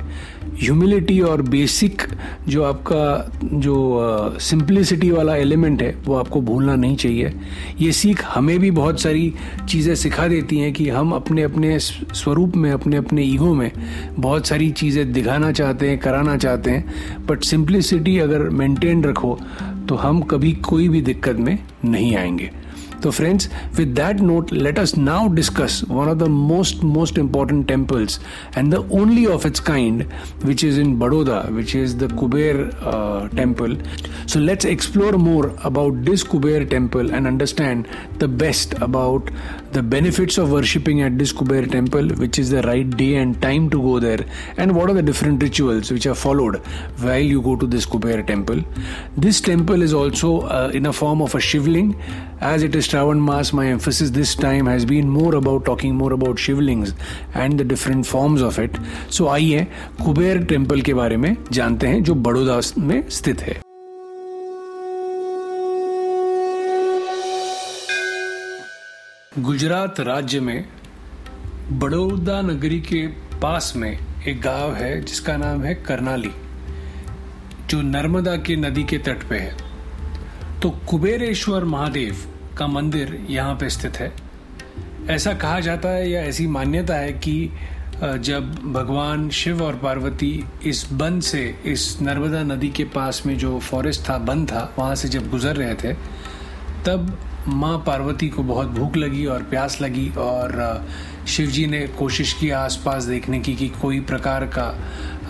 ह्यूमिलिटी 0.60 1.20
और 1.20 1.42
बेसिक 1.42 2.02
जो 2.48 2.62
आपका, 2.64 3.30
जो 3.44 4.38
सिंप्लिसिटी 4.40 5.10
वाला 5.10 5.36
एलिमेंट 5.36 5.82
है, 5.82 5.94
वो 6.04 6.14
आपको 6.14 6.40
भूलना 6.40 6.74
नहीं 6.76 6.96
चाहिए। 6.96 7.32
ये 7.80 7.92
सीख 7.92 8.24
हमें 8.24 8.58
भी 8.58 8.70
बहुत 8.70 9.00
सारी 9.00 9.32
चीज़ें 9.68 9.94
सिखा 9.94 10.26
देती 10.28 10.58
हैं 10.58 10.72
कि 10.72 10.88
हम 10.88 11.12
अपने 11.12 11.42
अपने 11.42 11.78
स्वरूप 11.78 12.56
में 12.56 12.70
अपने 12.72 12.96
अपने 12.96 13.22
ईगो 13.24 13.52
में 13.54 13.70
बहुत 14.18 14.46
सारी 14.46 14.70
चीज़ें 14.70 15.12
दिखाना 15.12 15.52
चाहते 15.52 15.88
हैं 15.90 15.98
कराना 16.20 16.36
चाहते 16.36 16.70
हैं 16.70 17.26
बट 17.26 17.44
सिंप्लिसिटी 17.44 18.18
अगर 18.18 18.48
मेंटेन 18.50 19.04
रखो 19.04 19.38
तो 19.88 19.94
हम 19.94 20.20
कभी 20.22 20.52
कोई 20.68 20.88
भी 20.88 21.00
दिक्कत 21.02 21.36
में 21.36 21.58
नहीं 21.84 22.16
आएँगे। 22.16 22.50
So, 23.02 23.10
friends, 23.10 23.48
with 23.78 23.94
that 23.94 24.20
note, 24.20 24.50
let 24.52 24.78
us 24.78 24.94
now 24.94 25.26
discuss 25.26 25.82
one 25.84 26.08
of 26.10 26.18
the 26.18 26.28
most 26.28 26.82
most 26.82 27.16
important 27.16 27.66
temples 27.66 28.18
and 28.56 28.70
the 28.70 28.82
only 28.90 29.26
of 29.26 29.46
its 29.46 29.58
kind, 29.58 30.02
which 30.42 30.62
is 30.62 30.76
in 30.76 30.98
Baroda, 30.98 31.50
which 31.50 31.74
is 31.74 31.96
the 31.96 32.08
Kuber 32.08 32.74
uh, 32.82 33.28
temple. 33.28 33.74
So, 34.26 34.38
let's 34.38 34.66
explore 34.66 35.12
more 35.12 35.54
about 35.64 36.04
this 36.04 36.22
Kuber 36.22 36.68
temple 36.68 37.14
and 37.14 37.26
understand 37.26 37.88
the 38.18 38.28
best 38.28 38.74
about 38.82 39.30
the 39.72 39.82
benefits 39.82 40.36
of 40.36 40.52
worshipping 40.52 41.00
at 41.00 41.16
this 41.16 41.32
Kuber 41.32 41.70
temple, 41.70 42.08
which 42.24 42.38
is 42.38 42.50
the 42.50 42.60
right 42.62 42.90
day 42.98 43.14
and 43.14 43.40
time 43.40 43.70
to 43.70 43.80
go 43.80 43.98
there, 43.98 44.26
and 44.58 44.76
what 44.76 44.90
are 44.90 44.94
the 44.94 45.02
different 45.02 45.42
rituals 45.42 45.90
which 45.90 46.06
are 46.06 46.14
followed 46.14 46.56
while 46.98 47.18
you 47.18 47.40
go 47.40 47.56
to 47.56 47.66
this 47.66 47.86
Kuber 47.86 48.26
temple. 48.26 48.62
This 49.16 49.40
temple 49.40 49.80
is 49.80 49.94
also 49.94 50.40
uh, 50.42 50.70
in 50.74 50.84
a 50.84 50.92
form 50.92 51.22
of 51.22 51.34
a 51.34 51.40
shivling 51.40 51.96
as 52.40 52.62
it 52.62 52.74
is 52.74 52.89
Shravan 52.90 53.20
Mass, 53.20 53.52
my 53.52 53.66
emphasis 53.66 54.10
this 54.10 54.34
time 54.34 54.66
has 54.66 54.84
been 54.84 55.08
more 55.08 55.36
about 55.36 55.64
talking 55.64 55.92
more 55.98 56.12
about 56.14 56.38
Shivlings 56.38 56.94
and 57.36 57.60
the 57.60 57.66
different 57.68 58.04
forms 58.04 58.42
of 58.42 58.60
it 58.60 58.78
so 59.10 59.26
आइए 59.28 59.66
Kuber 60.04 60.42
temple 60.44 60.80
के 60.80 60.94
बारे 60.94 61.16
में 61.16 61.36
जानते 61.52 61.86
हैं 61.86 62.02
जो 62.02 62.14
बड़ौदा 62.14 62.60
में 62.78 63.08
स्थित 63.08 63.40
है। 63.40 63.54
गुजरात 69.38 70.00
राज्य 70.00 70.40
में 70.40 70.64
बड़ौदा 71.72 72.40
नगरी 72.42 72.80
के 72.80 73.06
पास 73.42 73.72
में 73.76 73.90
एक 74.28 74.40
गाँव 74.40 74.74
है 74.74 75.00
जिसका 75.02 75.36
नाम 75.36 75.62
है 75.62 75.74
करनाली 75.74 76.32
जो 77.70 77.82
नर्मदा 77.82 78.36
के 78.36 78.56
नदी 78.56 78.84
के 78.84 78.98
तट 78.98 79.28
पे 79.28 79.38
है। 79.38 79.56
तो 80.62 80.70
कुबेरेश्वर 80.70 81.64
महादेव 81.64 82.26
का 82.60 82.66
मंदिर 82.66 83.26
यहाँ 83.30 83.54
पे 83.54 83.68
स्थित 83.70 83.96
है। 83.96 84.12
ऐसा 85.10 85.32
कहा 85.34 85.60
जाता 85.60 85.88
है 85.88 86.10
या 86.10 86.22
ऐसी 86.22 86.46
मान्यता 86.46 86.94
है 86.94 87.12
कि 87.12 87.50
जब 88.00 88.54
भगवान 88.72 89.28
शिव 89.30 89.62
और 89.62 89.76
पार्वती 89.76 90.32
इस 90.64 90.86
बंद 90.92 91.22
से, 91.22 91.42
इस 91.66 91.98
नर्मदा 92.02 92.42
नदी 92.44 92.68
के 92.68 92.84
पास 92.84 93.22
में 93.26 93.36
जो 93.38 93.58
फॉरेस्ट 93.60 94.08
था 94.08 94.18
बंद 94.18 94.48
था, 94.48 94.72
वहाँ 94.78 94.94
से 94.94 95.08
जब 95.08 95.30
गुजर 95.30 95.56
रहे 95.56 95.74
थे, 95.74 95.92
तब 96.86 97.18
माँ 97.48 97.76
पार्वती 97.86 98.28
को 98.28 98.42
बहुत 98.42 98.68
भूख 98.68 98.96
लगी 98.96 99.26
और 99.26 99.42
प्यास 99.42 99.80
लगी 99.80 100.08
और 100.18 100.86
शिव 101.28 101.50
जी 101.50 101.66
ने 101.66 101.86
कोशिश 101.98 102.32
की 102.32 102.50
आसपास 102.50 103.04
देखने 103.04 103.40
की 103.40 103.54
कि 103.56 103.68
कोई 103.68 104.00
प्रकार 104.00 104.44
का 104.46 104.68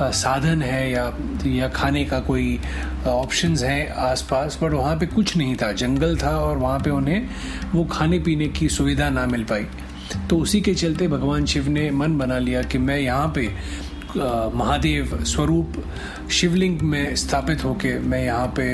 साधन 0.02 0.62
है 0.62 0.90
या 0.92 1.04
या 1.47 1.69
खाने 1.69 2.04
का 2.04 2.21
कोई 2.21 2.59
ऑप्शंस 3.07 3.62
हैं 3.62 3.88
आसपास 3.90 4.59
बट 4.62 4.73
वहाँ 4.73 4.97
पे 4.97 5.07
कुछ 5.07 5.37
नहीं 5.37 5.57
था। 5.57 5.73
जंगल 5.73 6.16
था 6.16 6.37
और 6.38 6.57
वहाँ 6.59 6.78
पे 6.80 6.90
उन्हें 6.90 7.28
वो 7.75 7.85
खाने 7.85 8.19
पीने 8.19 8.49
की 8.49 8.69
सुविधा 8.69 9.09
ना 9.11 9.26
मिल 9.26 9.45
पाई। 9.45 9.66
तो 10.30 10.38
उसी 10.38 10.61
के 10.61 10.75
चलते 10.75 11.09
भगवान 11.09 11.45
शिव 11.47 11.69
ने 11.69 11.90
मन 11.90 12.19
बना 12.19 12.38
लिया 12.38 12.62
कि 12.62 12.78
मैं 12.78 12.99
यहाँ 12.99 13.33
पे 13.38 13.49
महादेव 14.57 15.19
स्वरूप 15.25 15.73
शिवलिंग 16.30 16.80
में 16.80 17.14
स्थापित 17.16 17.64
होके 17.64 17.99
मैं 17.99 18.25
यहाँ 18.25 18.47
पे 18.57 18.64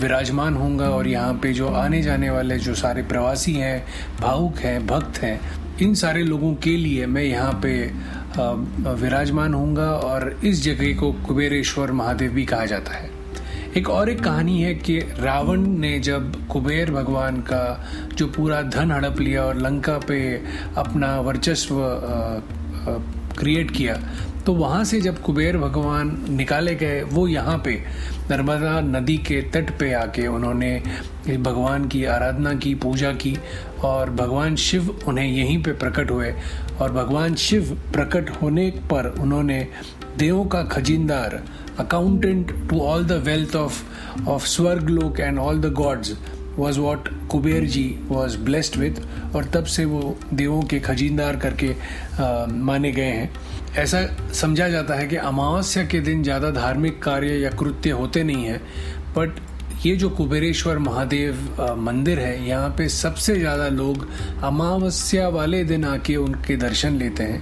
विराजमान 0.00 0.54
होऊँगा 0.54 0.88
और 0.90 1.08
यहाँ 1.08 1.34
पे 1.34 1.52
जो 1.52 1.68
आने 1.68 2.02
जाने 2.02 2.30
वाले 2.30 2.58
जो 2.58 2.74
सारे 2.74 3.02
प्रवासी 3.02 3.54
हैं, 3.54 3.84
भावुक 4.20 4.58
हैं, 4.58 4.86
भक्त 4.86 5.18
हैं, 5.18 5.40
इन 5.82 5.94
सारे 5.94 6.22
लोगों 6.22 6.54
के 6.54 6.76
लिए 6.76 7.06
मैं 7.06 7.22
यहाँ 7.22 7.52
पे 7.62 7.72
विराजमान 8.38 9.54
होऊँगा 9.54 9.88
और 9.90 10.40
इस 10.44 10.62
जगह 10.62 10.96
को 10.96 11.12
कुबेरेश्वर 11.26 11.92
महादेव 11.92 12.32
भी 12.32 12.44
कहा 12.44 12.64
जाता 12.66 12.92
है। 12.92 13.10
एक 13.76 13.88
और 13.90 14.10
एक 14.10 14.22
कहानी 14.24 14.62
है 14.62 14.74
कि 14.74 14.98
रावण 14.98 15.60
ने 15.78 15.98
जब 15.98 16.46
कुबेर 16.46 16.90
भगवान 16.90 17.36
का 17.40 17.62
जो 18.14 18.26
पूरा 18.26 18.60
धन 18.62 18.90
हड़प 18.90 19.20
लिया 19.20 19.44
और 19.44 19.56
लंका 19.56 19.98
पे 19.98 20.20
अपना 20.76 21.20
वर्चस्व 21.20 21.76
क्रिएट 23.38 23.70
किया 23.70 23.94
तो 24.46 24.52
वहाँ 24.52 24.84
से 24.84 25.00
जब 25.00 25.20
कुबेर 25.22 25.56
भगवान 25.58 26.16
निकाले 26.28 26.74
गए, 26.74 27.02
वो 27.02 27.26
यहाँ 27.28 27.58
पे 27.58 27.82
नर्मदा 28.30 28.80
नदी 28.80 29.16
के 29.18 29.40
तट 29.42 29.70
पे 29.78 29.92
आके 29.92 30.26
उन्होंने 30.26 30.82
भगवान 31.38 31.88
की 31.88 32.04
आराधना 32.04 32.54
की, 32.54 32.74
पूजा 32.74 33.12
की 33.12 33.36
और 33.84 34.10
भगवान 34.10 34.56
शिव 34.56 34.98
उन्हें 35.08 35.26
यहीं 35.26 35.62
पे 35.62 35.72
प्रकट 35.72 36.10
हुए। 36.10 36.34
और 36.80 36.92
भगवान 36.92 37.34
शिव 37.34 37.78
प्रकट 37.92 38.30
होने 38.42 38.70
पर 38.90 39.14
उन्होंने 39.20 39.66
देवों 40.18 40.44
का 40.44 40.62
खजींदार 40.62 41.42
accountant 41.78 42.70
to 42.70 42.80
all 42.80 43.04
the 43.04 43.12
wealth 43.12 43.56
of 43.56 43.82
of 44.28 44.46
स्वर्ग 44.46 44.88
लोक 44.88 45.20
and 45.20 45.38
all 45.38 45.60
the 45.60 45.72
gods 45.72 46.16
was 46.58 46.78
what 46.80 47.08
Kuber 47.30 47.64
ji 47.66 47.84
was 48.08 48.36
blessed 48.44 48.76
with 48.76 49.00
और 49.36 49.44
तब 49.44 49.64
से 49.66 49.84
वो 49.84 50.16
देवों 50.34 50.62
के 50.62 50.80
खजीनदार 50.80 51.36
करके 51.36 51.72
आ, 51.72 52.46
माने 52.46 52.92
गए 52.92 53.04
हैं। 53.04 53.30
ऐसा 53.78 54.00
समझा 54.34 54.68
जाता 54.68 54.94
है 54.94 55.06
कि 55.08 55.16
अमावस्या 55.16 55.84
के 55.86 56.00
दिन 56.00 56.22
ज़्यादा 56.22 56.50
धार्मिक 56.50 57.02
कार्य 57.02 57.38
या 57.38 57.50
कृत्य 57.50 57.90
होते 57.90 58.22
नहीं 58.22 58.44
हैं 58.44 58.60
बट 59.16 59.40
ये 59.86 59.94
जो 59.96 60.08
कुबेरेश्वर 60.10 60.78
महादेव 60.78 61.74
मंदिर 61.78 62.18
है 62.20 62.48
यहाँ 62.48 62.68
पे 62.78 62.88
सबसे 62.88 63.34
ज़्यादा 63.36 63.68
लोग 63.68 64.06
अमावस्या 64.44 65.28
वाले 65.28 65.62
दिन 65.64 65.84
आके 65.84 66.16
उनके 66.16 66.56
दर्शन 66.56 66.96
लेते 66.96 67.24
हैं। 67.24 67.40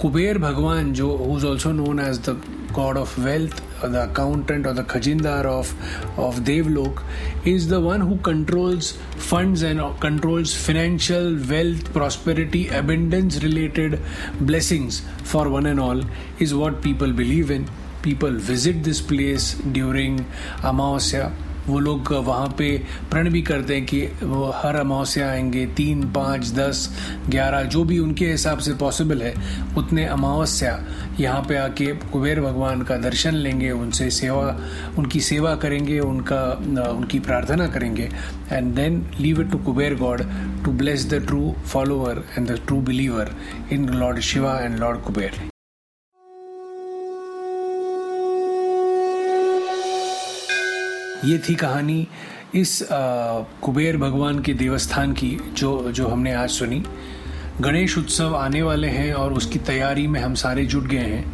कुबेर 0.00 0.38
भगवान 0.38 0.92
जो 0.92 1.16
who 1.16 1.36
is 1.38 1.46
also 1.46 1.72
known 1.72 2.00
as 2.00 2.18
the 2.28 2.40
god 2.74 2.98
of 2.98 3.20
wealth 3.20 3.62
the 3.82 4.04
accountant 4.04 4.66
or 4.66 4.72
the 4.72 4.84
khajindar 4.84 5.44
of 5.44 5.72
of 6.18 6.40
Devlok 6.40 7.02
is 7.44 7.68
the 7.68 7.80
one 7.80 8.00
who 8.00 8.16
controls 8.18 8.92
funds 9.16 9.62
and 9.62 9.80
controls 10.00 10.54
financial 10.54 11.34
wealth, 11.50 11.92
prosperity, 11.92 12.68
abundance 12.68 13.42
related 13.42 14.00
blessings 14.40 15.02
for 15.24 15.48
one 15.48 15.66
and 15.66 15.80
all 15.80 16.00
is 16.38 16.54
what 16.54 16.82
people 16.82 17.12
believe 17.12 17.50
in. 17.50 17.68
People 18.02 18.30
visit 18.32 18.82
this 18.84 19.00
place 19.00 19.54
during 19.54 20.24
Amavasya 20.62 21.32
वो 21.68 21.78
लोग 21.78 22.12
वहाँ 22.14 22.48
पे 22.58 22.76
प्रण 23.10 23.30
भी 23.30 23.42
करते 23.42 23.74
हैं 23.74 23.84
कि 23.86 24.00
वो 24.22 24.50
हर 24.56 24.76
अमावस्या 24.76 25.28
आएँगे, 25.30 25.66
तीन, 25.76 26.02
पाँच, 26.12 26.50
दस, 26.54 26.88
ग्यारह, 27.28 27.62
जो 27.64 27.84
भी 27.84 27.98
उनके 27.98 28.30
हिसाब 28.30 28.58
से 28.58 28.74
पॉसिबल 28.74 29.22
है, 29.22 29.34
उतने 29.78 30.04
अमावस्या 30.06 30.78
यहाँ 31.20 31.42
पे 31.48 31.56
आके 31.56 31.86
कुबेर 32.12 32.40
भगवान 32.40 32.82
का 32.82 32.96
दर्शन 32.98 33.34
लेंगे, 33.36 33.70
उनसे 33.70 34.10
सेवा, 34.10 34.56
उनकी 34.98 35.20
सेवा 35.20 35.54
करेंगे, 35.56 35.98
उनका, 36.00 36.42
उनकी 36.90 37.20
प्रार्थना 37.20 37.66
करेंगे 37.68 38.08
and 38.52 38.74
then 38.74 39.04
leave 39.20 39.40
it 39.40 39.50
to 39.50 39.58
Kuber 39.64 39.94
god 39.96 40.22
to 40.64 40.72
bless 40.74 41.10
the 41.10 41.24
true 41.26 41.52
follower 41.66 42.24
and 42.38 42.48
the 42.48 42.60
true 42.66 42.80
believer 42.82 43.34
in 43.72 43.88
lord 43.90 44.20
Shiva 44.30 44.58
and 44.60 44.78
lord 44.78 45.02
Kuber. 45.02 45.55
ये 51.24 51.38
थी 51.38 51.54
कहानी 51.54 52.06
इस 52.54 52.78
कुबेर 52.92 53.96
भगवान 53.96 54.38
के 54.38 54.52
देवस्थान 54.54 55.12
की, 55.12 55.36
जो 55.56 55.90
जो 55.90 56.08
हमने 56.08 56.32
आज 56.34 56.50
सुनी। 56.50 56.82
गणेश 57.60 57.96
उत्सव 57.98 58.34
आने 58.36 58.62
वाले 58.62 58.88
हैं 58.88 59.12
और 59.14 59.32
उसकी 59.32 59.58
तैयारी 59.58 60.06
में 60.06 60.20
हम 60.20 60.34
सारे 60.34 60.64
जुट 60.64 60.84
गए 60.84 60.98
हैं। 60.98 61.24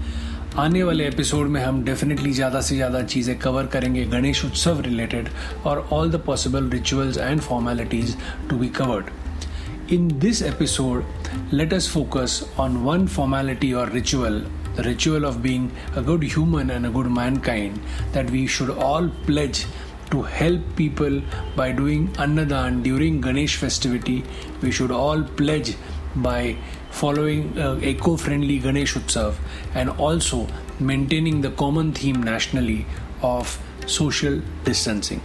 आने 0.58 0.82
वाले 0.82 1.06
एपिसोड 1.08 1.48
में 1.48 1.60
हम 1.64 1.82
डेफिनेटली 1.84 2.32
ज़्यादा 2.32 2.60
से 2.60 2.76
ज़्यादा 2.76 3.02
चीज़ें 3.02 3.38
कवर 3.38 3.66
करेंगे 3.66 4.04
गणेश 4.06 4.44
उत्सव 4.44 4.80
रिलेटेड 4.80 5.28
और 5.66 5.88
all 5.92 6.10
the 6.12 6.22
possible 6.26 6.70
rituals 6.70 7.18
and 7.18 7.40
formalities 7.40 8.14
to 8.50 8.56
be 8.56 8.68
covered 8.78 9.92
in 9.92 10.08
this 10.18 10.42
episode 10.42 11.04
let 11.52 11.74
us 11.74 11.88
focus 11.92 12.42
on 12.58 12.76
one 12.84 13.06
formality 13.06 13.72
और 13.72 13.92
ritual 13.92 14.42
the 14.74 14.82
ritual 14.82 15.24
of 15.24 15.42
being 15.42 15.70
a 15.96 16.02
good 16.02 16.22
human 16.22 16.70
and 16.70 16.86
a 16.86 16.90
good 16.90 17.10
mankind, 17.10 17.80
that 18.12 18.30
we 18.30 18.46
should 18.46 18.70
all 18.70 19.08
pledge 19.26 19.66
to 20.10 20.22
help 20.22 20.60
people 20.76 21.22
by 21.56 21.72
doing 21.72 22.08
Annadan 22.14 22.82
during 22.82 23.20
Ganesh 23.20 23.56
festivity. 23.56 24.24
We 24.60 24.70
should 24.70 24.90
all 24.90 25.22
pledge 25.22 25.76
by 26.14 26.56
following 26.90 27.58
uh, 27.58 27.78
eco-friendly 27.82 28.58
Ganesh 28.58 28.94
Utsav 28.94 29.36
and 29.74 29.88
also 29.90 30.46
maintaining 30.78 31.40
the 31.40 31.50
common 31.50 31.92
theme 31.92 32.22
nationally 32.22 32.84
of 33.22 33.58
social 33.86 34.42
distancing. 34.64 35.22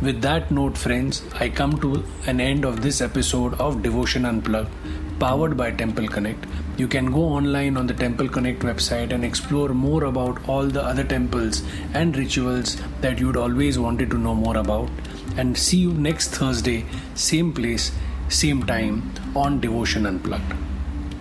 With 0.00 0.22
that 0.22 0.50
note, 0.50 0.78
friends, 0.78 1.22
I 1.34 1.48
come 1.48 1.78
to 1.80 2.04
an 2.26 2.40
end 2.40 2.64
of 2.64 2.82
this 2.82 3.00
episode 3.00 3.54
of 3.54 3.82
Devotion 3.82 4.24
Unplugged, 4.24 4.70
powered 5.18 5.56
by 5.56 5.70
Temple 5.70 6.08
Connect. 6.08 6.46
You 6.76 6.88
can 6.88 7.10
go 7.10 7.22
online 7.22 7.76
on 7.76 7.86
the 7.86 7.94
Temple 7.94 8.28
Connect 8.28 8.60
website 8.62 9.12
and 9.12 9.24
explore 9.24 9.70
more 9.70 10.04
about 10.04 10.48
all 10.48 10.66
the 10.66 10.82
other 10.82 11.04
temples 11.04 11.62
and 11.94 12.16
rituals 12.16 12.76
that 13.00 13.18
you'd 13.18 13.36
always 13.36 13.78
wanted 13.78 14.10
to 14.10 14.18
know 14.18 14.34
more 14.34 14.56
about. 14.56 14.88
And 15.36 15.56
see 15.56 15.78
you 15.78 15.92
next 15.92 16.28
Thursday, 16.30 16.84
same 17.14 17.52
place, 17.52 17.92
same 18.28 18.64
time 18.64 19.10
on 19.34 19.60
Devotion 19.60 20.06
Unplugged. 20.06 20.52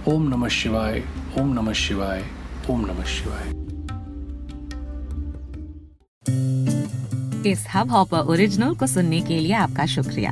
Om 0.05 0.29
Namah 0.31 0.49
Shivaya, 0.49 1.03
Om 1.35 1.53
Namah 1.53 1.77
Shivaya, 1.85 2.23
Om 2.69 2.85
Namah 2.85 3.13
Shivaya. 3.17 3.53
इस 7.47 7.63
hub 7.73 7.91
hopper 7.91 8.19
original 8.31 8.73
को 8.75 8.87
सुनने 8.87 9.21
के 9.27 9.39
लिए 9.39 9.53
आपका 9.53 9.85
शुक्रिया 9.85 10.31